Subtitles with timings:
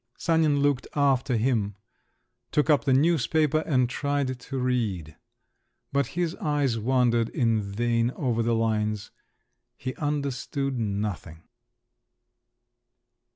[0.17, 1.75] Sanin looked after him…
[2.51, 5.15] took up the newspaper and tried to read.
[5.91, 9.11] But his eyes wandered in vain over the lines:
[9.77, 11.43] he understood nothing.